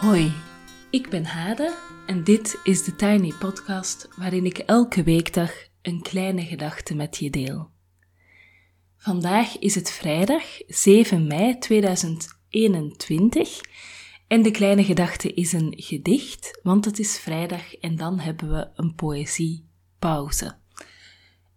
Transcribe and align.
Hoi, 0.00 0.32
ik 0.90 1.10
ben 1.10 1.24
Hade 1.24 1.76
en 2.06 2.24
dit 2.24 2.60
is 2.64 2.84
de 2.84 2.96
Tiny 2.96 3.32
Podcast 3.38 4.08
waarin 4.16 4.44
ik 4.44 4.58
elke 4.58 5.02
weekdag 5.02 5.52
een 5.82 6.02
kleine 6.02 6.42
gedachte 6.42 6.94
met 6.94 7.16
je 7.16 7.30
deel. 7.30 7.70
Vandaag 8.96 9.58
is 9.58 9.74
het 9.74 9.90
vrijdag 9.90 10.42
7 10.66 11.26
mei 11.26 11.58
2021 11.58 13.60
en 14.26 14.42
de 14.42 14.50
kleine 14.50 14.84
gedachte 14.84 15.34
is 15.34 15.52
een 15.52 15.74
gedicht, 15.76 16.60
want 16.62 16.84
het 16.84 16.98
is 16.98 17.18
vrijdag 17.18 17.74
en 17.74 17.96
dan 17.96 18.18
hebben 18.18 18.52
we 18.52 18.68
een 18.74 18.94
poëziepauze. 18.94 20.56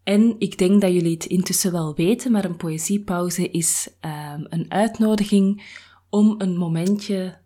En 0.03 0.35
ik 0.37 0.57
denk 0.57 0.81
dat 0.81 0.93
jullie 0.93 1.13
het 1.13 1.25
intussen 1.25 1.71
wel 1.71 1.95
weten, 1.95 2.31
maar 2.31 2.45
een 2.45 2.57
poëziepauze 2.57 3.49
is 3.49 3.89
uh, 4.05 4.33
een 4.37 4.71
uitnodiging 4.71 5.63
om 6.09 6.35
een 6.37 6.57
momentje 6.57 7.41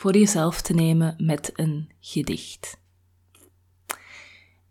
voor 0.00 0.16
jezelf 0.16 0.60
te 0.60 0.74
nemen 0.74 1.14
met 1.18 1.50
een 1.54 1.90
gedicht. 2.00 2.80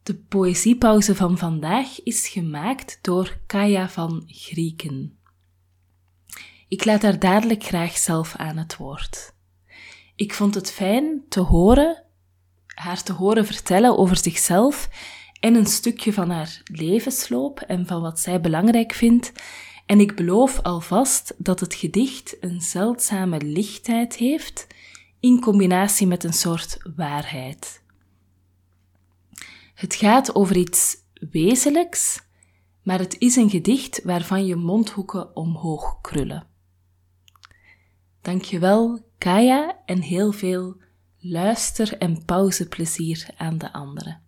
De 0.04 0.16
poëziepauze 0.16 1.16
van 1.16 1.38
vandaag 1.38 2.04
is 2.04 2.28
gemaakt 2.28 3.00
door 3.02 3.38
Kaya 3.46 3.90
van 3.90 4.24
Grieken. 4.28 5.20
Ik 6.68 6.86
laat 6.86 7.02
haar 7.02 7.20
dadelijk 7.20 7.64
graag 7.64 7.98
zelf 7.98 8.36
aan 8.36 8.58
het 8.58 8.78
woord. 8.78 9.34
Ik 10.16 10.34
vond 10.34 10.56
het 10.56 10.72
fijn 10.72 11.24
te 11.28 11.40
horen, 11.40 12.04
haar 12.68 13.04
te 13.04 13.14
horen 13.14 13.46
vertellen 13.46 13.98
over 13.98 14.18
zichzelf 14.18 14.90
en 15.40 15.56
een 15.56 15.66
stukje 15.66 16.14
van 16.14 16.30
haar 16.30 16.62
levensloop 16.64 17.60
en 17.60 17.88
van 17.88 18.02
wat 18.02 18.20
zij 18.20 18.42
belangrijk 18.42 18.94
vindt. 18.94 19.32
En 19.86 20.00
ik 20.00 20.16
beloof 20.16 20.60
alvast 20.62 21.34
dat 21.38 21.60
het 21.60 21.74
gedicht 21.74 22.38
een 22.40 22.62
zeldzame 22.62 23.42
lichtheid 23.42 24.16
heeft 24.16 24.68
in 25.20 25.40
combinatie 25.40 26.08
met 26.08 26.24
een 26.24 26.34
soort 26.34 26.78
waarheid. 26.96 27.84
Het 29.74 29.96
gaat 29.96 30.36
over 30.36 30.56
iets 30.56 30.98
wezenlijks, 31.32 32.22
maar 32.84 33.00
het 33.00 33.16
is 33.18 33.36
een 33.36 33.50
gedicht 33.50 34.04
waarvan 34.04 34.46
je 34.46 34.56
mondhoeken 34.56 35.36
omhoog 35.36 36.02
krullen. 36.02 36.48
Dankjewel, 38.22 39.00
Kaya, 39.18 39.82
en 39.86 40.02
heel 40.02 40.32
veel 40.32 40.82
luister- 41.18 41.98
en 41.98 42.26
pauzeplezier 42.26 43.30
aan 43.38 43.58
de 43.58 43.74
anderen. 43.74 44.22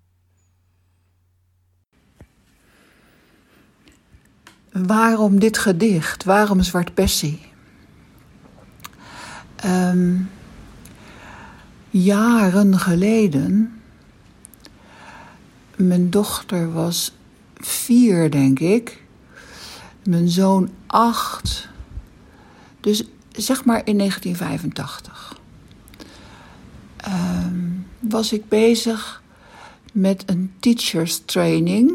Waarom 4.71 5.39
dit 5.39 5.57
gedicht? 5.57 6.23
Waarom 6.23 6.61
Zwart 6.61 6.93
Bessie? 6.93 7.39
Um, 9.65 10.29
jaren 11.91 12.79
geleden. 12.79 13.81
Mijn 15.75 16.09
dochter 16.09 16.73
was 16.73 17.13
vier, 17.57 18.31
denk 18.31 18.59
ik. 18.59 19.03
Mijn 20.03 20.29
zoon 20.29 20.69
acht. 20.87 21.69
Dus 22.79 23.03
zeg 23.31 23.65
maar 23.65 23.81
in 23.85 23.97
1985. 23.97 25.39
Ehm, 26.97 27.55
was 27.99 28.33
ik 28.33 28.47
bezig 28.49 29.21
met 29.93 30.23
een 30.25 30.51
teachers 30.59 31.21
training. 31.25 31.91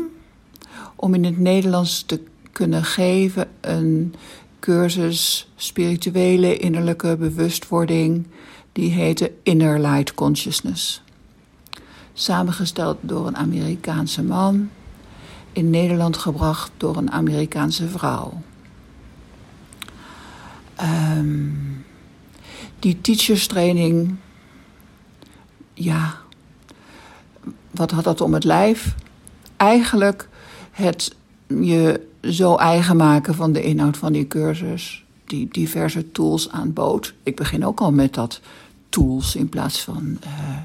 Om 0.97 1.15
in 1.15 1.25
het 1.25 1.39
Nederlands 1.39 2.03
te 2.03 2.21
kunnen 2.53 2.85
geven 2.85 3.49
een 3.61 4.15
cursus 4.61 5.51
spirituele 5.56 6.56
innerlijke 6.56 7.17
bewustwording 7.17 8.27
die 8.76 8.91
heette 8.91 9.32
Inner 9.42 9.81
Light 9.81 10.14
Consciousness. 10.14 11.03
Samengesteld 12.12 12.98
door 13.00 13.26
een 13.26 13.37
Amerikaanse 13.37 14.22
man, 14.22 14.70
in 15.53 15.70
Nederland 15.70 16.16
gebracht 16.16 16.70
door 16.76 16.97
een 16.97 17.10
Amerikaanse 17.10 17.88
vrouw. 17.88 18.42
Um, 21.16 21.84
die 22.78 23.00
teacherstraining, 23.00 24.16
ja, 25.75 26.14
wat 27.70 27.91
had 27.91 28.04
dat 28.04 28.20
om 28.20 28.34
het 28.34 28.44
lijf? 28.44 28.94
Eigenlijk 29.56 30.28
het 30.70 31.14
je 31.47 32.06
zo 32.20 32.56
eigen 32.56 32.97
maken 32.97 33.34
van 33.34 33.53
de 33.53 33.62
inhoud 33.62 33.97
van 33.97 34.12
die 34.12 34.26
cursus, 34.26 35.04
die 35.25 35.48
diverse 35.50 36.12
tools 36.12 36.50
aanbood. 36.50 37.14
Ik 37.22 37.37
begin 37.37 37.66
ook 37.66 37.81
al 37.81 37.93
met 37.93 38.14
dat 38.14 38.41
tools 38.97 39.37
in 39.37 39.49
plaats 39.49 39.83
van 39.83 40.19
uh, 40.25 40.57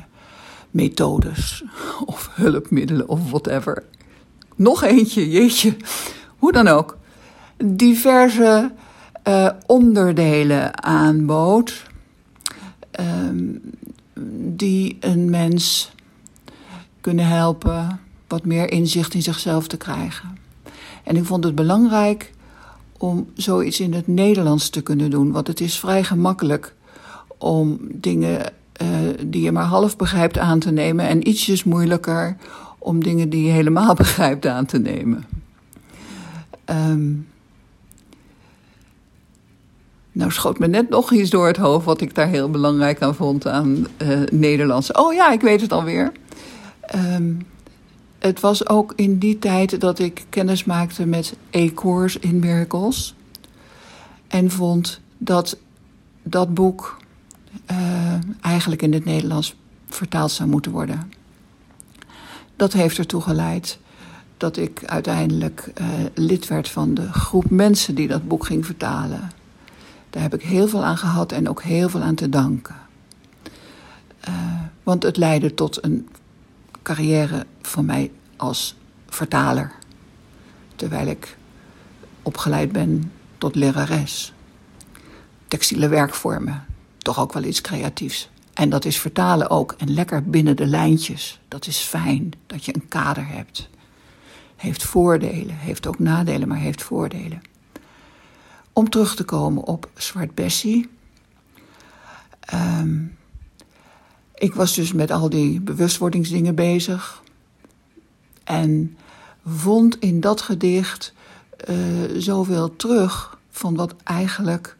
methodes 0.69 1.63
of 2.05 2.29
hulpmiddelen 2.33 3.07
of 3.07 3.29
whatever. 3.29 3.83
Nog 4.55 4.83
eentje, 4.83 5.29
jeetje. 5.29 5.75
Hoe 6.37 6.51
dan 6.51 6.67
ook. 6.67 6.97
Diverse 7.57 8.71
uh, 9.27 9.49
onderdelen 9.65 10.83
aanbood. 10.83 11.89
Um, 12.99 13.61
die 14.53 14.97
een 14.99 15.29
mens 15.29 15.91
kunnen 17.01 17.27
helpen 17.27 17.99
wat 18.27 18.45
meer 18.45 18.71
inzicht 18.71 19.13
in 19.13 19.21
zichzelf 19.21 19.67
te 19.67 19.77
krijgen. 19.77 20.37
En 21.03 21.15
ik 21.15 21.25
vond 21.25 21.43
het 21.43 21.55
belangrijk 21.55 22.33
om 22.97 23.27
zoiets 23.35 23.79
in 23.79 23.93
het 23.93 24.07
Nederlands 24.07 24.69
te 24.69 24.81
kunnen 24.81 25.09
doen, 25.09 25.31
want 25.31 25.47
het 25.47 25.59
is 25.59 25.79
vrij 25.79 26.03
gemakkelijk 26.03 26.75
om 27.41 27.79
dingen 27.81 28.53
uh, 28.81 28.87
die 29.25 29.41
je 29.41 29.51
maar 29.51 29.63
half 29.63 29.95
begrijpt 29.95 30.37
aan 30.37 30.59
te 30.59 30.71
nemen 30.71 31.07
en 31.07 31.27
ietsjes 31.27 31.63
moeilijker 31.63 32.37
om 32.77 33.03
dingen 33.03 33.29
die 33.29 33.45
je 33.45 33.51
helemaal 33.51 33.93
begrijpt 34.03 34.45
aan 34.45 34.65
te 34.65 34.79
nemen. 34.79 35.25
Um, 36.65 37.27
nou 40.11 40.31
schoot 40.31 40.59
me 40.59 40.67
net 40.67 40.89
nog 40.89 41.11
iets 41.11 41.29
door 41.29 41.47
het 41.47 41.57
hoofd 41.57 41.85
wat 41.85 42.01
ik 42.01 42.15
daar 42.15 42.27
heel 42.27 42.49
belangrijk 42.49 43.01
aan 43.01 43.15
vond 43.15 43.47
aan 43.47 43.87
uh, 43.97 44.19
Nederlands. 44.31 44.91
Oh 44.91 45.13
ja, 45.13 45.31
ik 45.31 45.41
weet 45.41 45.61
het 45.61 45.71
alweer. 45.71 46.11
Um, 46.95 47.45
het 48.19 48.39
was 48.39 48.67
ook 48.67 48.93
in 48.95 49.17
die 49.17 49.39
tijd 49.39 49.79
dat 49.79 49.99
ik 49.99 50.25
kennis 50.29 50.63
maakte 50.63 51.05
met 51.05 51.35
E-Course 51.49 52.19
in 52.19 52.39
Miracles. 52.39 53.15
En 54.27 54.51
vond 54.51 54.99
dat 55.17 55.57
dat 56.23 56.53
boek 56.53 57.00
uh, 57.71 58.13
eigenlijk 58.41 58.81
in 58.81 58.93
het 58.93 59.05
Nederlands 59.05 59.55
vertaald 59.89 60.31
zou 60.31 60.49
moeten 60.49 60.71
worden. 60.71 61.11
Dat 62.55 62.73
heeft 62.73 62.97
ertoe 62.97 63.21
geleid 63.21 63.79
dat 64.37 64.57
ik 64.57 64.85
uiteindelijk 64.85 65.71
uh, 65.81 65.87
lid 66.13 66.47
werd 66.47 66.69
van 66.69 66.93
de 66.93 67.13
groep 67.13 67.49
mensen 67.49 67.95
die 67.95 68.07
dat 68.07 68.27
boek 68.27 68.45
ging 68.45 68.65
vertalen. 68.65 69.31
Daar 70.09 70.21
heb 70.21 70.33
ik 70.33 70.41
heel 70.41 70.67
veel 70.67 70.83
aan 70.83 70.97
gehad 70.97 71.31
en 71.31 71.49
ook 71.49 71.63
heel 71.63 71.89
veel 71.89 72.01
aan 72.01 72.15
te 72.15 72.29
danken. 72.29 72.75
Uh, 74.29 74.35
want 74.83 75.03
het 75.03 75.17
leidde 75.17 75.53
tot 75.53 75.83
een 75.83 76.07
carrière 76.81 77.45
voor 77.61 77.83
mij 77.83 78.11
als 78.35 78.75
vertaler. 79.07 79.71
Terwijl 80.75 81.07
ik 81.07 81.37
opgeleid 82.21 82.71
ben 82.71 83.11
tot 83.37 83.55
lerares. 83.55 84.33
Textiele 85.47 85.87
werkvormen, 85.87 86.65
toch 87.01 87.19
ook 87.19 87.33
wel 87.33 87.43
iets 87.43 87.61
creatiefs. 87.61 88.29
En 88.53 88.69
dat 88.69 88.85
is 88.85 88.99
vertalen 88.99 89.49
ook. 89.49 89.75
En 89.77 89.93
lekker 89.93 90.23
binnen 90.23 90.55
de 90.55 90.65
lijntjes. 90.65 91.39
Dat 91.47 91.67
is 91.67 91.77
fijn 91.77 92.31
dat 92.47 92.65
je 92.65 92.75
een 92.75 92.87
kader 92.87 93.27
hebt. 93.27 93.69
Heeft 94.55 94.83
voordelen, 94.83 95.55
heeft 95.55 95.87
ook 95.87 95.99
nadelen, 95.99 96.47
maar 96.47 96.57
heeft 96.57 96.83
voordelen. 96.83 97.41
Om 98.73 98.89
terug 98.89 99.15
te 99.15 99.23
komen 99.23 99.63
op 99.63 99.89
Zwart 99.95 100.35
Bessie. 100.35 100.89
Um, 102.53 103.17
ik 104.35 104.53
was 104.53 104.75
dus 104.75 104.93
met 104.93 105.11
al 105.11 105.29
die 105.29 105.59
bewustwordingsdingen 105.59 106.55
bezig. 106.55 107.21
En 108.43 108.97
vond 109.45 109.99
in 109.99 110.19
dat 110.19 110.41
gedicht 110.41 111.13
uh, 111.69 111.77
zoveel 112.17 112.75
terug 112.75 113.37
van 113.49 113.75
wat 113.75 113.95
eigenlijk 114.03 114.77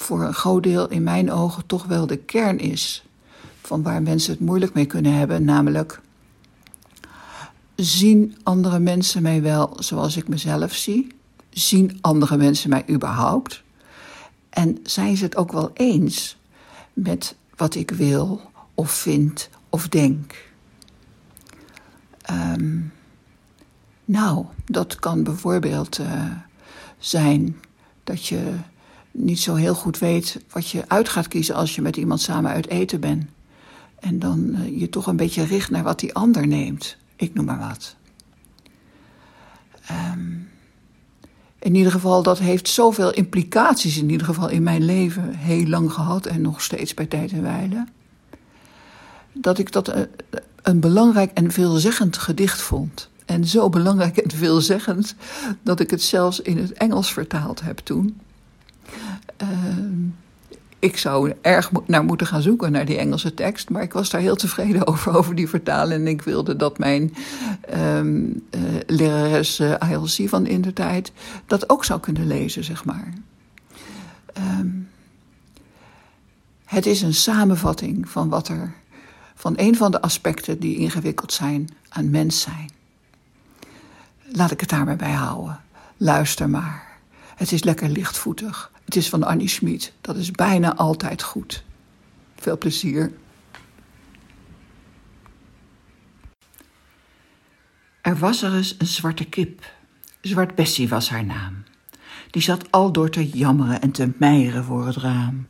voor 0.00 0.22
een 0.22 0.34
groot 0.34 0.62
deel 0.62 0.88
in 0.88 1.02
mijn 1.02 1.30
ogen 1.30 1.66
toch 1.66 1.84
wel 1.84 2.06
de 2.06 2.16
kern 2.16 2.58
is 2.58 3.04
van 3.62 3.82
waar 3.82 4.02
mensen 4.02 4.32
het 4.32 4.40
moeilijk 4.40 4.74
mee 4.74 4.86
kunnen 4.86 5.14
hebben, 5.14 5.44
namelijk 5.44 6.00
zien 7.74 8.36
andere 8.42 8.78
mensen 8.78 9.22
mij 9.22 9.42
wel 9.42 9.76
zoals 9.78 10.16
ik 10.16 10.28
mezelf 10.28 10.72
zie? 10.72 11.06
Zien 11.50 11.98
andere 12.00 12.36
mensen 12.36 12.70
mij 12.70 12.84
überhaupt? 12.90 13.62
En 14.50 14.78
zijn 14.82 15.16
ze 15.16 15.24
het 15.24 15.36
ook 15.36 15.52
wel 15.52 15.70
eens 15.74 16.36
met 16.92 17.34
wat 17.56 17.74
ik 17.74 17.90
wil 17.90 18.40
of 18.74 18.90
vind 18.90 19.48
of 19.68 19.88
denk? 19.88 20.48
Um, 22.30 22.92
nou, 24.04 24.44
dat 24.64 24.94
kan 24.94 25.22
bijvoorbeeld 25.22 25.98
uh, 25.98 26.24
zijn 26.98 27.56
dat 28.04 28.26
je 28.26 28.54
niet 29.10 29.40
zo 29.40 29.54
heel 29.54 29.74
goed 29.74 29.98
weet 29.98 30.44
wat 30.50 30.68
je 30.68 30.88
uit 30.88 31.08
gaat 31.08 31.28
kiezen 31.28 31.54
als 31.54 31.74
je 31.74 31.82
met 31.82 31.96
iemand 31.96 32.20
samen 32.20 32.50
uit 32.50 32.68
eten 32.68 33.00
bent. 33.00 33.24
En 34.00 34.18
dan 34.18 34.56
je 34.78 34.88
toch 34.88 35.06
een 35.06 35.16
beetje 35.16 35.44
richt 35.44 35.70
naar 35.70 35.82
wat 35.82 36.00
die 36.00 36.14
ander 36.14 36.46
neemt. 36.46 36.96
Ik 37.16 37.34
noem 37.34 37.44
maar 37.44 37.58
wat. 37.58 37.96
Um, 39.90 40.48
in 41.58 41.74
ieder 41.74 41.92
geval, 41.92 42.22
dat 42.22 42.38
heeft 42.38 42.68
zoveel 42.68 43.12
implicaties 43.12 43.98
in 43.98 44.10
ieder 44.10 44.26
geval 44.26 44.48
in 44.48 44.62
mijn 44.62 44.84
leven 44.84 45.34
heel 45.34 45.66
lang 45.66 45.92
gehad 45.92 46.26
en 46.26 46.40
nog 46.40 46.62
steeds 46.62 46.94
bij 46.94 47.06
tijd 47.06 47.32
en 47.32 47.42
wijle. 47.42 47.86
Dat 49.32 49.58
ik 49.58 49.72
dat 49.72 49.88
eh, 49.88 50.02
een 50.62 50.80
belangrijk 50.80 51.30
en 51.32 51.50
veelzeggend 51.50 52.16
gedicht 52.16 52.60
vond. 52.60 53.08
En 53.26 53.44
zo 53.44 53.68
belangrijk 53.68 54.16
en 54.16 54.30
veelzeggend 54.30 55.14
dat 55.62 55.80
ik 55.80 55.90
het 55.90 56.02
zelfs 56.02 56.40
in 56.40 56.58
het 56.58 56.72
Engels 56.72 57.12
vertaald 57.12 57.60
heb 57.60 57.78
toen. 57.78 58.20
Uh, 59.42 59.48
ik 60.80 60.96
zou 60.96 61.34
erg 61.40 61.70
naar 61.86 62.04
moeten 62.04 62.26
gaan 62.26 62.42
zoeken 62.42 62.72
naar 62.72 62.84
die 62.84 62.98
Engelse 62.98 63.34
tekst. 63.34 63.70
Maar 63.70 63.82
ik 63.82 63.92
was 63.92 64.10
daar 64.10 64.20
heel 64.20 64.36
tevreden 64.36 64.86
over, 64.90 65.16
over 65.16 65.34
die 65.34 65.48
vertaling. 65.48 66.00
En 66.00 66.06
ik 66.06 66.22
wilde 66.22 66.56
dat 66.56 66.78
mijn 66.78 67.14
um, 67.74 68.42
uh, 68.50 68.60
lerares 68.86 69.60
uh, 69.60 69.72
eh, 69.72 69.90
ILC 69.90 70.28
van 70.28 70.46
in 70.46 70.60
de 70.60 70.72
tijd 70.72 71.12
dat 71.46 71.70
ook 71.70 71.84
zou 71.84 72.00
kunnen 72.00 72.26
lezen, 72.26 72.64
zeg 72.64 72.84
maar. 72.84 73.12
Um, 74.58 74.88
het 76.64 76.86
is 76.86 77.02
een 77.02 77.14
samenvatting 77.14 78.08
van 78.08 78.28
wat 78.28 78.48
er, 78.48 78.74
van 79.34 79.52
een 79.56 79.76
van 79.76 79.90
de 79.90 80.00
aspecten 80.00 80.58
die 80.58 80.76
ingewikkeld 80.76 81.32
zijn 81.32 81.68
aan 81.88 82.10
mens 82.10 82.40
zijn. 82.40 82.70
Laat 84.32 84.50
ik 84.50 84.60
het 84.60 84.68
daar 84.68 84.84
maar 84.84 84.96
bij 84.96 85.12
houden. 85.12 85.60
Luister 85.96 86.50
maar. 86.50 86.88
Het 87.36 87.52
is 87.52 87.64
lekker 87.64 87.88
lichtvoetig. 87.88 88.70
Het 88.90 88.98
is 88.98 89.08
van 89.08 89.22
Annie 89.22 89.48
Schmid. 89.48 89.92
Dat 90.00 90.16
is 90.16 90.30
bijna 90.30 90.76
altijd 90.76 91.22
goed. 91.22 91.64
Veel 92.36 92.58
plezier. 92.58 93.12
Er 98.00 98.16
was 98.18 98.42
er 98.42 98.54
eens 98.54 98.74
een 98.78 98.86
zwarte 98.86 99.24
kip. 99.24 99.72
Zwart 100.20 100.54
Bessie 100.54 100.88
was 100.88 101.10
haar 101.10 101.24
naam. 101.24 101.64
Die 102.30 102.42
zat 102.42 102.72
al 102.72 102.92
door 102.92 103.10
te 103.10 103.28
jammeren 103.28 103.80
en 103.80 103.90
te 103.90 104.12
meieren 104.18 104.64
voor 104.64 104.86
het 104.86 104.96
raam. 104.96 105.48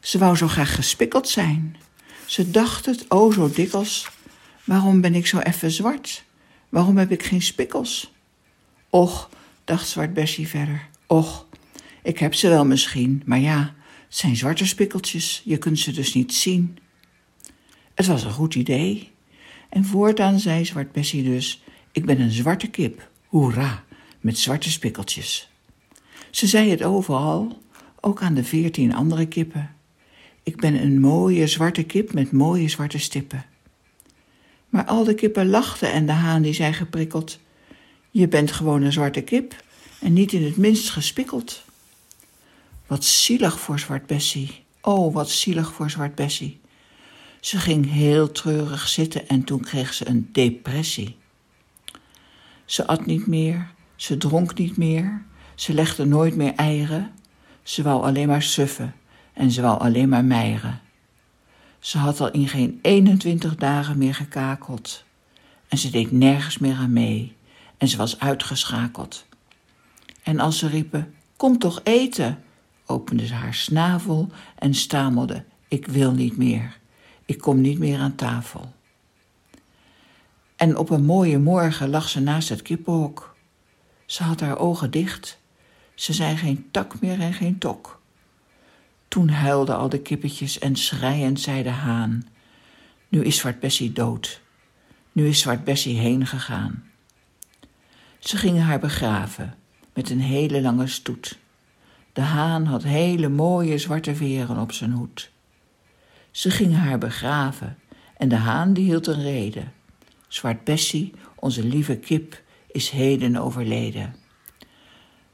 Ze 0.00 0.18
wou 0.18 0.36
zo 0.36 0.48
graag 0.48 0.74
gespikkeld 0.74 1.28
zijn. 1.28 1.76
Ze 2.24 2.50
dacht 2.50 2.86
het, 2.86 3.04
oh 3.08 3.32
zo 3.32 3.50
dikwijls. 3.50 4.10
Waarom 4.64 5.00
ben 5.00 5.14
ik 5.14 5.26
zo 5.26 5.38
effen 5.38 5.70
zwart? 5.70 6.24
Waarom 6.68 6.96
heb 6.96 7.10
ik 7.10 7.22
geen 7.22 7.42
spikkels? 7.42 8.12
Och, 8.90 9.28
dacht 9.64 9.88
Zwart 9.88 10.14
Bessie 10.14 10.48
verder. 10.48 10.88
Och, 11.06 11.48
ik 12.02 12.18
heb 12.18 12.34
ze 12.34 12.48
wel 12.48 12.64
misschien, 12.64 13.22
maar 13.24 13.38
ja, 13.38 13.74
het 14.06 14.16
zijn 14.16 14.36
zwarte 14.36 14.66
spikkeltjes, 14.66 15.42
je 15.44 15.58
kunt 15.58 15.78
ze 15.78 15.92
dus 15.92 16.14
niet 16.14 16.34
zien. 16.34 16.78
Het 17.94 18.06
was 18.06 18.24
een 18.24 18.30
goed 18.30 18.54
idee. 18.54 19.10
En 19.68 19.84
voortaan 19.84 20.38
zei 20.38 20.64
Zwart 20.64 20.92
Bessie 20.92 21.22
dus: 21.22 21.62
Ik 21.92 22.04
ben 22.04 22.20
een 22.20 22.30
zwarte 22.30 22.66
kip, 22.66 23.10
hoera, 23.26 23.84
met 24.20 24.38
zwarte 24.38 24.70
spikkeltjes. 24.70 25.50
Ze 26.30 26.46
zei 26.46 26.70
het 26.70 26.82
overal, 26.82 27.62
ook 28.00 28.22
aan 28.22 28.34
de 28.34 28.44
veertien 28.44 28.94
andere 28.94 29.26
kippen. 29.26 29.74
Ik 30.42 30.56
ben 30.56 30.82
een 30.82 31.00
mooie 31.00 31.46
zwarte 31.46 31.82
kip 31.82 32.12
met 32.12 32.32
mooie 32.32 32.68
zwarte 32.68 32.98
stippen. 32.98 33.44
Maar 34.68 34.84
al 34.84 35.04
de 35.04 35.14
kippen 35.14 35.48
lachten 35.48 35.92
en 35.92 36.06
de 36.06 36.12
haan 36.12 36.42
die 36.42 36.52
zei 36.52 36.72
geprikkeld: 36.72 37.38
Je 38.10 38.28
bent 38.28 38.52
gewoon 38.52 38.82
een 38.82 38.92
zwarte 38.92 39.20
kip 39.20 39.64
en 40.00 40.12
niet 40.12 40.32
in 40.32 40.44
het 40.44 40.56
minst 40.56 40.90
gespikkeld. 40.90 41.64
Wat 42.90 43.04
zielig 43.04 43.60
voor 43.60 43.78
Zwart 43.78 44.06
Bessie. 44.06 44.64
Oh, 44.82 45.14
wat 45.14 45.30
zielig 45.30 45.72
voor 45.72 45.90
Zwart 45.90 46.14
Bessie. 46.14 46.60
Ze 47.40 47.58
ging 47.58 47.90
heel 47.90 48.32
treurig 48.32 48.88
zitten 48.88 49.28
en 49.28 49.44
toen 49.44 49.60
kreeg 49.60 49.94
ze 49.94 50.08
een 50.08 50.28
depressie. 50.32 51.16
Ze 52.64 52.86
at 52.86 53.06
niet 53.06 53.26
meer, 53.26 53.70
ze 53.96 54.16
dronk 54.16 54.58
niet 54.58 54.76
meer, 54.76 55.22
ze 55.54 55.74
legde 55.74 56.04
nooit 56.04 56.36
meer 56.36 56.54
eieren. 56.54 57.12
Ze 57.62 57.82
wou 57.82 58.02
alleen 58.02 58.28
maar 58.28 58.42
suffen 58.42 58.94
en 59.32 59.50
ze 59.50 59.62
wou 59.62 59.80
alleen 59.80 60.08
maar 60.08 60.24
meieren. 60.24 60.80
Ze 61.78 61.98
had 61.98 62.20
al 62.20 62.30
in 62.30 62.48
geen 62.48 62.78
21 62.82 63.56
dagen 63.56 63.98
meer 63.98 64.14
gekakeld. 64.14 65.04
En 65.68 65.78
ze 65.78 65.90
deed 65.90 66.12
nergens 66.12 66.58
meer 66.58 66.76
aan 66.76 66.92
mee. 66.92 67.36
En 67.76 67.88
ze 67.88 67.96
was 67.96 68.18
uitgeschakeld. 68.18 69.26
En 70.22 70.40
als 70.40 70.58
ze 70.58 70.68
riepen: 70.68 71.14
Kom 71.36 71.58
toch 71.58 71.80
eten, 71.84 72.44
opende 72.90 73.26
ze 73.26 73.34
haar 73.34 73.54
snavel 73.54 74.28
en 74.58 74.74
stamelde: 74.74 75.44
Ik 75.68 75.86
wil 75.86 76.12
niet 76.12 76.36
meer. 76.36 76.78
Ik 77.24 77.38
kom 77.38 77.60
niet 77.60 77.78
meer 77.78 77.98
aan 77.98 78.14
tafel. 78.14 78.72
En 80.56 80.76
op 80.76 80.90
een 80.90 81.04
mooie 81.04 81.38
morgen 81.38 81.90
lag 81.90 82.08
ze 82.08 82.20
naast 82.20 82.48
het 82.48 82.62
kippenhok. 82.62 83.36
Ze 84.06 84.22
had 84.22 84.40
haar 84.40 84.58
ogen 84.58 84.90
dicht. 84.90 85.38
Ze 85.94 86.12
zei 86.12 86.36
geen 86.36 86.68
tak 86.70 87.00
meer 87.00 87.20
en 87.20 87.32
geen 87.32 87.58
tok. 87.58 88.00
Toen 89.08 89.28
huilden 89.28 89.76
al 89.76 89.88
de 89.88 90.00
kippetjes 90.00 90.58
en 90.58 90.76
schreiend 90.76 91.40
zei 91.40 91.62
de 91.62 91.70
haan: 91.70 92.28
Nu 93.08 93.24
is 93.24 93.36
Zwart 93.36 93.60
Bessie 93.60 93.92
dood. 93.92 94.40
Nu 95.12 95.28
is 95.28 95.40
Zwart 95.40 95.64
Bessie 95.64 95.98
heen 95.98 96.26
gegaan. 96.26 96.84
Ze 98.18 98.36
gingen 98.36 98.62
haar 98.62 98.78
begraven 98.78 99.54
met 99.94 100.10
een 100.10 100.20
hele 100.20 100.60
lange 100.60 100.86
stoet. 100.86 101.38
De 102.12 102.20
haan 102.20 102.64
had 102.64 102.82
hele 102.82 103.28
mooie 103.28 103.78
zwarte 103.78 104.14
veren 104.14 104.58
op 104.58 104.72
zijn 104.72 104.92
hoed. 104.92 105.30
Ze 106.30 106.50
gingen 106.50 106.78
haar 106.78 106.98
begraven 106.98 107.78
en 108.16 108.28
de 108.28 108.36
haan 108.36 108.72
die 108.72 108.84
hield 108.84 109.06
een 109.06 109.22
reden. 109.22 109.72
Zwart 110.28 110.64
Bessie, 110.64 111.12
onze 111.36 111.64
lieve 111.64 111.96
kip, 111.96 112.42
is 112.66 112.90
heden 112.90 113.36
overleden. 113.36 114.14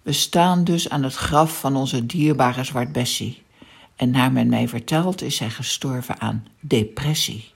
We 0.03 0.13
staan 0.13 0.65
dus 0.65 0.89
aan 0.89 1.03
het 1.03 1.15
graf 1.15 1.61
van 1.61 1.77
onze 1.77 2.07
dierbare 2.07 2.65
Zwart 2.65 2.93
Bessie. 2.93 3.43
En 3.97 4.11
naar 4.11 4.33
men 4.33 4.49
mij 4.49 4.69
vertelt 4.69 5.23
is 5.23 5.37
zij 5.37 5.51
gestorven 5.51 6.21
aan 6.21 6.47
depressie. 6.61 7.55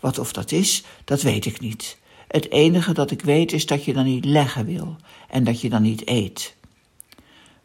Wat 0.00 0.18
of 0.18 0.32
dat 0.32 0.52
is, 0.52 0.84
dat 1.04 1.22
weet 1.22 1.46
ik 1.46 1.60
niet. 1.60 1.98
Het 2.28 2.50
enige 2.50 2.92
dat 2.92 3.10
ik 3.10 3.22
weet 3.22 3.52
is 3.52 3.66
dat 3.66 3.84
je 3.84 3.92
dan 3.92 4.04
niet 4.04 4.24
leggen 4.24 4.66
wil 4.66 4.96
en 5.28 5.44
dat 5.44 5.60
je 5.60 5.68
dan 5.68 5.82
niet 5.82 6.08
eet. 6.08 6.55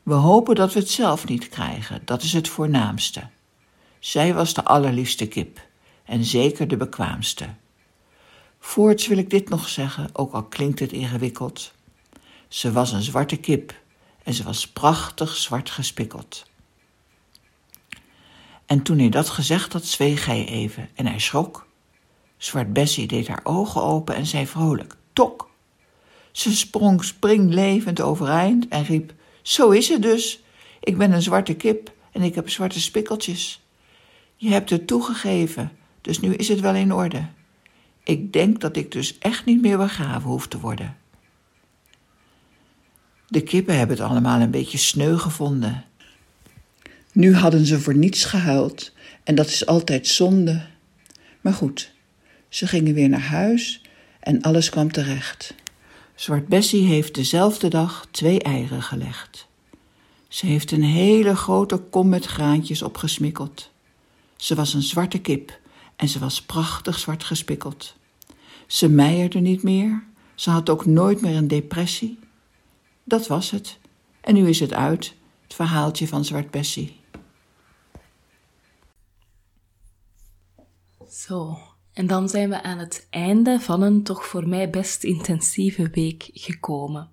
We 0.03 0.13
hopen 0.13 0.55
dat 0.55 0.73
we 0.73 0.79
het 0.79 0.89
zelf 0.89 1.27
niet 1.27 1.49
krijgen, 1.49 2.01
dat 2.05 2.21
is 2.21 2.33
het 2.33 2.47
voornaamste. 2.47 3.29
Zij 3.99 4.33
was 4.33 4.53
de 4.53 4.63
allerliefste 4.63 5.27
kip 5.27 5.61
en 6.05 6.25
zeker 6.25 6.67
de 6.67 6.77
bekwaamste. 6.77 7.49
Voorts 8.59 9.07
wil 9.07 9.17
ik 9.17 9.29
dit 9.29 9.49
nog 9.49 9.69
zeggen, 9.69 10.09
ook 10.13 10.33
al 10.33 10.43
klinkt 10.43 10.79
het 10.79 10.91
ingewikkeld. 10.91 11.73
Ze 12.47 12.71
was 12.71 12.91
een 12.91 13.01
zwarte 13.01 13.37
kip 13.37 13.73
en 14.23 14.33
ze 14.33 14.43
was 14.43 14.67
prachtig 14.67 15.35
zwart 15.35 15.69
gespikkeld. 15.69 16.45
En 18.65 18.81
toen 18.81 18.99
hij 18.99 19.09
dat 19.09 19.29
gezegd 19.29 19.73
had, 19.73 19.85
zweeg 19.85 20.25
hij 20.25 20.47
even 20.47 20.89
en 20.95 21.05
hij 21.05 21.19
schrok. 21.19 21.67
Zwart 22.37 22.73
Bessie 22.73 23.07
deed 23.07 23.27
haar 23.27 23.41
ogen 23.43 23.83
open 23.83 24.15
en 24.15 24.25
zei 24.25 24.47
vrolijk: 24.47 24.95
Tok! 25.13 25.49
Ze 26.31 26.55
sprong 26.55 27.03
springlevend 27.03 28.01
overeind 28.01 28.67
en 28.67 28.83
riep: 28.83 29.13
zo 29.41 29.69
is 29.69 29.89
het 29.89 30.01
dus. 30.01 30.43
Ik 30.79 30.97
ben 30.97 31.11
een 31.11 31.21
zwarte 31.21 31.53
kip 31.53 31.91
en 32.11 32.21
ik 32.21 32.35
heb 32.35 32.49
zwarte 32.49 32.81
spikkeltjes. 32.81 33.61
Je 34.35 34.49
hebt 34.49 34.69
het 34.69 34.87
toegegeven, 34.87 35.71
dus 36.01 36.19
nu 36.19 36.33
is 36.33 36.47
het 36.47 36.59
wel 36.59 36.75
in 36.75 36.93
orde. 36.93 37.25
Ik 38.03 38.33
denk 38.33 38.61
dat 38.61 38.75
ik 38.75 38.91
dus 38.91 39.17
echt 39.17 39.45
niet 39.45 39.61
meer 39.61 39.77
begraven 39.77 40.29
hoef 40.29 40.47
te 40.47 40.59
worden. 40.59 40.97
De 43.27 43.41
kippen 43.41 43.77
hebben 43.77 43.97
het 43.97 44.05
allemaal 44.05 44.39
een 44.39 44.51
beetje 44.51 44.77
sneu 44.77 45.17
gevonden. 45.17 45.85
Nu 47.11 47.35
hadden 47.35 47.65
ze 47.65 47.79
voor 47.79 47.95
niets 47.95 48.25
gehuild 48.25 48.91
en 49.23 49.35
dat 49.35 49.47
is 49.47 49.65
altijd 49.65 50.07
zonde. 50.07 50.65
Maar 51.41 51.53
goed, 51.53 51.91
ze 52.49 52.67
gingen 52.67 52.93
weer 52.93 53.09
naar 53.09 53.19
huis 53.21 53.81
en 54.19 54.41
alles 54.41 54.69
kwam 54.69 54.91
terecht. 54.91 55.55
Zwart 56.15 56.47
Bessie 56.47 56.85
heeft 56.85 57.15
dezelfde 57.15 57.67
dag 57.67 58.07
twee 58.11 58.39
eieren 58.39 58.81
gelegd. 58.81 59.47
Ze 60.27 60.45
heeft 60.45 60.71
een 60.71 60.83
hele 60.83 61.35
grote 61.35 61.77
kom 61.77 62.09
met 62.09 62.25
graantjes 62.25 62.81
opgesmikkeld. 62.81 63.69
Ze 64.35 64.55
was 64.55 64.73
een 64.73 64.81
zwarte 64.81 65.19
kip 65.19 65.59
en 65.95 66.07
ze 66.07 66.19
was 66.19 66.41
prachtig 66.41 66.99
zwart 66.99 67.23
gespikkeld. 67.23 67.95
Ze 68.67 68.89
meierde 68.89 69.39
niet 69.39 69.63
meer, 69.63 70.03
ze 70.35 70.49
had 70.49 70.69
ook 70.69 70.85
nooit 70.85 71.21
meer 71.21 71.35
een 71.35 71.47
depressie. 71.47 72.19
Dat 73.03 73.27
was 73.27 73.51
het. 73.51 73.79
En 74.21 74.33
nu 74.33 74.49
is 74.49 74.59
het 74.59 74.73
uit, 74.73 75.13
het 75.43 75.53
verhaaltje 75.53 76.07
van 76.07 76.25
Zwart 76.25 76.51
Bessie. 76.51 76.99
Zo, 81.09 81.59
en 81.93 82.07
dan 82.07 82.29
zijn 82.29 82.49
we 82.49 82.63
aan 82.63 82.77
het 82.77 83.07
einde 83.09 83.59
van 83.59 83.81
een 83.81 84.03
toch 84.03 84.25
voor 84.25 84.47
mij 84.47 84.69
best 84.69 85.03
intensieve 85.03 85.89
week 85.91 86.29
gekomen. 86.33 87.09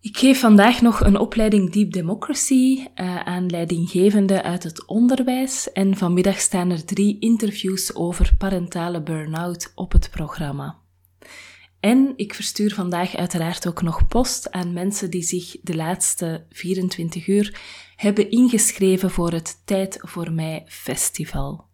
Ik 0.00 0.16
geef 0.16 0.40
vandaag 0.40 0.80
nog 0.82 1.00
een 1.00 1.18
opleiding 1.18 1.72
Deep 1.72 1.92
Democracy 1.92 2.78
uh, 2.94 3.20
aan 3.20 3.50
leidinggevenden 3.50 4.42
uit 4.42 4.62
het 4.62 4.86
onderwijs 4.86 5.72
en 5.72 5.96
vanmiddag 5.96 6.40
staan 6.40 6.70
er 6.70 6.84
drie 6.84 7.18
interviews 7.18 7.94
over 7.94 8.34
parentale 8.38 9.02
burn-out 9.02 9.72
op 9.74 9.92
het 9.92 10.10
programma. 10.10 10.78
En 11.80 12.12
ik 12.16 12.34
verstuur 12.34 12.74
vandaag 12.74 13.16
uiteraard 13.16 13.68
ook 13.68 13.82
nog 13.82 14.06
post 14.08 14.50
aan 14.50 14.72
mensen 14.72 15.10
die 15.10 15.22
zich 15.22 15.56
de 15.62 15.76
laatste 15.76 16.46
24 16.50 17.26
uur 17.26 17.60
hebben 17.96 18.30
ingeschreven 18.30 19.10
voor 19.10 19.32
het 19.32 19.62
Tijd 19.64 19.98
voor 20.02 20.32
Mij 20.32 20.64
Festival. 20.66 21.64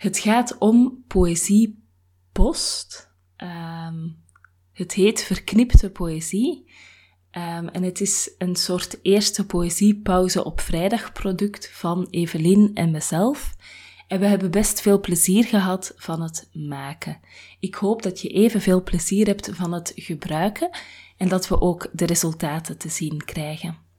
Het 0.00 0.18
gaat 0.18 0.58
om 0.58 1.04
poëziepost. 1.06 3.10
Um, 3.36 4.24
het 4.72 4.92
heet 4.92 5.22
Verknipte 5.22 5.90
Poëzie. 5.90 6.72
Um, 7.32 7.68
en 7.68 7.82
het 7.82 8.00
is 8.00 8.34
een 8.38 8.56
soort 8.56 8.98
eerste 9.02 9.46
poëziepauze 9.46 10.44
op 10.44 10.60
vrijdag 10.60 11.12
product 11.12 11.70
van 11.72 12.06
Evelien 12.10 12.70
en 12.74 12.90
mezelf. 12.90 13.56
En 14.08 14.20
we 14.20 14.26
hebben 14.26 14.50
best 14.50 14.80
veel 14.80 15.00
plezier 15.00 15.44
gehad 15.44 15.92
van 15.96 16.22
het 16.22 16.48
maken. 16.52 17.20
Ik 17.58 17.74
hoop 17.74 18.02
dat 18.02 18.20
je 18.20 18.28
evenveel 18.28 18.82
plezier 18.82 19.26
hebt 19.26 19.50
van 19.52 19.72
het 19.72 19.92
gebruiken 19.94 20.70
en 21.16 21.28
dat 21.28 21.48
we 21.48 21.60
ook 21.60 21.88
de 21.92 22.06
resultaten 22.06 22.78
te 22.78 22.88
zien 22.88 23.24
krijgen. 23.24 23.89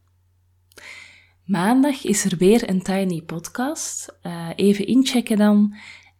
Maandag 1.51 2.03
is 2.03 2.25
er 2.25 2.37
weer 2.37 2.69
een 2.69 2.81
Tiny 2.81 3.21
Podcast. 3.21 4.17
Uh, 4.23 4.49
even 4.55 4.85
inchecken 4.85 5.37
dan. 5.37 5.75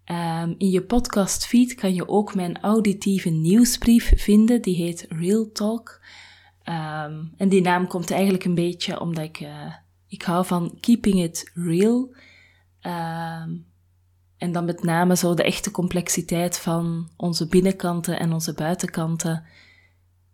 Um, 0.06 0.56
in 0.58 0.70
je 0.70 0.82
podcastfeed 0.82 1.76
kan 1.76 1.94
je 1.94 2.08
ook 2.08 2.36
mijn 2.36 2.62
auditieve 2.62 3.30
nieuwsbrief 3.30 4.12
vinden. 4.16 4.62
Die 4.62 4.76
heet 4.76 5.06
Real 5.10 5.50
Talk. 5.54 6.02
Um, 6.66 7.34
en 7.38 7.50
die 7.50 7.62
naam 7.62 7.88
komt 7.88 8.12
eigenlijk 8.12 8.46
een 8.46 8.56
beetje 8.56 9.00
omdat 9.00 9.24
ik, 9.24 9.40
uh, 9.40 9.74
ik 10.08 10.22
hou 10.22 10.46
van 10.46 10.78
keeping 10.80 11.24
it 11.24 11.52
real. 11.54 12.16
Um, 12.82 13.66
en 14.38 14.52
dan 14.52 14.66
met 14.66 14.84
name 14.84 15.16
zo 15.16 15.34
de 15.34 15.44
echte 15.44 15.72
complexiteit 15.72 16.60
van 16.60 17.10
onze 17.18 17.48
binnenkanten 17.48 18.20
en 18.20 18.34
onze 18.34 18.54
buitenkanten. 18.54 19.44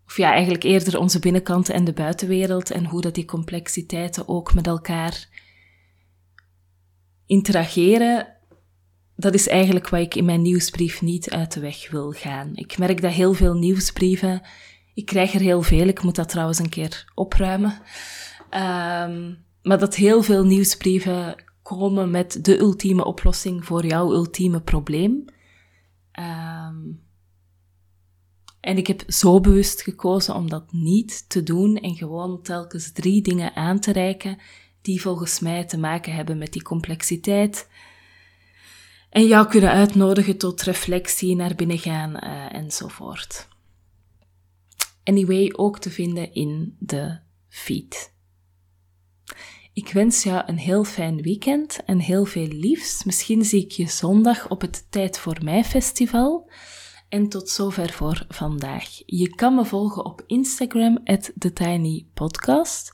Of 0.07 0.17
ja, 0.17 0.31
eigenlijk 0.31 0.63
eerder 0.63 0.99
onze 0.99 1.19
binnenkanten 1.19 1.73
en 1.73 1.83
de 1.83 1.93
buitenwereld 1.93 2.71
en 2.71 2.85
hoe 2.85 3.01
dat 3.01 3.15
die 3.15 3.25
complexiteiten 3.25 4.27
ook 4.27 4.53
met 4.53 4.67
elkaar 4.67 5.27
interageren. 7.25 8.27
Dat 9.15 9.33
is 9.33 9.47
eigenlijk 9.47 9.89
wat 9.89 9.99
ik 9.99 10.15
in 10.15 10.25
mijn 10.25 10.41
nieuwsbrief 10.41 11.01
niet 11.01 11.29
uit 11.29 11.53
de 11.53 11.59
weg 11.59 11.91
wil 11.91 12.11
gaan. 12.11 12.55
Ik 12.55 12.77
merk 12.77 13.01
dat 13.01 13.11
heel 13.11 13.33
veel 13.33 13.53
nieuwsbrieven, 13.53 14.41
ik 14.93 15.05
krijg 15.05 15.33
er 15.33 15.39
heel 15.39 15.61
veel, 15.61 15.87
ik 15.87 16.03
moet 16.03 16.15
dat 16.15 16.29
trouwens 16.29 16.59
een 16.59 16.69
keer 16.69 17.11
opruimen. 17.13 17.71
Um, 18.51 19.45
maar 19.61 19.79
dat 19.79 19.95
heel 19.95 20.21
veel 20.21 20.45
nieuwsbrieven 20.45 21.35
komen 21.61 22.11
met 22.11 22.45
de 22.45 22.59
ultieme 22.59 23.05
oplossing 23.05 23.65
voor 23.65 23.85
jouw 23.85 24.13
ultieme 24.13 24.61
probleem. 24.61 25.25
Um, 26.19 27.05
en 28.59 28.77
ik 28.77 28.87
heb 28.87 29.03
zo 29.07 29.39
bewust 29.39 29.81
gekozen 29.81 30.35
om 30.35 30.49
dat 30.49 30.71
niet 30.71 31.29
te 31.29 31.43
doen 31.43 31.77
en 31.77 31.95
gewoon 31.95 32.41
telkens 32.41 32.91
drie 32.91 33.21
dingen 33.21 33.55
aan 33.55 33.79
te 33.79 33.91
reiken 33.91 34.37
die 34.81 35.01
volgens 35.01 35.39
mij 35.39 35.65
te 35.65 35.77
maken 35.77 36.13
hebben 36.13 36.37
met 36.37 36.53
die 36.53 36.61
complexiteit. 36.61 37.67
En 39.09 39.27
jou 39.27 39.47
kunnen 39.47 39.71
uitnodigen 39.71 40.37
tot 40.37 40.61
reflectie, 40.61 41.35
naar 41.35 41.55
binnen 41.55 41.79
gaan 41.79 42.15
uh, 42.23 42.53
enzovoort. 42.53 43.47
Anyway, 45.03 45.53
ook 45.55 45.79
te 45.79 45.89
vinden 45.89 46.33
in 46.33 46.75
de 46.79 47.19
feed. 47.49 48.15
Ik 49.73 49.91
wens 49.91 50.23
jou 50.23 50.43
een 50.45 50.57
heel 50.57 50.83
fijn 50.83 51.21
weekend 51.21 51.83
en 51.85 51.99
heel 51.99 52.25
veel 52.25 52.47
liefs. 52.47 53.03
Misschien 53.03 53.45
zie 53.45 53.63
ik 53.63 53.71
je 53.71 53.87
zondag 53.87 54.49
op 54.49 54.61
het 54.61 54.85
Tijd 54.89 55.19
voor 55.19 55.37
Mij 55.43 55.63
festival. 55.63 56.49
En 57.09 57.29
tot 57.29 57.49
zover 57.49 57.89
voor 57.89 58.25
vandaag. 58.29 59.01
Je 59.05 59.29
kan 59.29 59.55
me 59.55 59.65
volgen 59.65 60.05
op 60.05 60.23
Instagram, 60.25 61.03
TheTinyPodcast. 61.39 62.91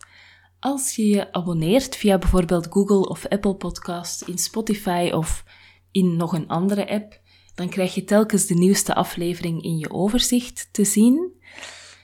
Als 0.59 0.95
je 0.95 1.07
je 1.07 1.33
abonneert 1.33 1.95
via 1.95 2.17
bijvoorbeeld 2.17 2.67
Google 2.69 3.09
of 3.09 3.27
Apple 3.27 3.55
Podcast, 3.55 4.21
in 4.21 4.37
Spotify 4.37 5.09
of 5.13 5.43
in 5.91 6.15
nog 6.15 6.33
een 6.33 6.47
andere 6.47 6.89
app, 6.89 7.21
dan 7.55 7.69
krijg 7.69 7.95
je 7.95 8.03
telkens 8.03 8.45
de 8.45 8.53
nieuwste 8.53 8.95
aflevering 8.95 9.63
in 9.63 9.77
je 9.77 9.91
overzicht 9.91 10.69
te 10.71 10.85
zien. 10.85 11.31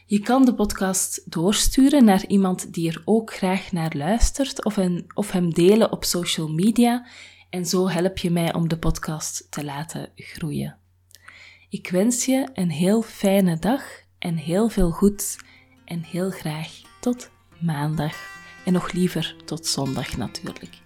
Je 0.05 0.19
kan 0.19 0.45
de 0.45 0.53
podcast 0.53 1.31
doorsturen 1.31 2.03
naar 2.03 2.25
iemand 2.27 2.73
die 2.73 2.89
er 2.89 3.01
ook 3.05 3.33
graag 3.33 3.71
naar 3.71 3.93
luistert 3.95 4.65
of, 4.65 4.79
of 5.13 5.31
hem 5.31 5.53
delen 5.53 5.91
op 5.91 6.03
social 6.03 6.47
media 6.47 7.07
en 7.49 7.65
zo 7.65 7.89
help 7.89 8.17
je 8.17 8.29
mij 8.29 8.53
om 8.53 8.67
de 8.67 8.77
podcast 8.77 9.47
te 9.49 9.63
laten 9.63 10.11
groeien. 10.15 10.77
Ik 11.71 11.89
wens 11.89 12.25
je 12.25 12.49
een 12.53 12.69
heel 12.69 13.01
fijne 13.01 13.59
dag 13.59 13.83
en 14.19 14.35
heel 14.35 14.69
veel 14.69 14.91
goeds 14.91 15.37
en 15.85 16.01
heel 16.01 16.29
graag 16.29 16.81
tot 16.99 17.31
maandag 17.59 18.15
en 18.65 18.73
nog 18.73 18.91
liever 18.91 19.35
tot 19.45 19.65
zondag 19.65 20.17
natuurlijk. 20.17 20.77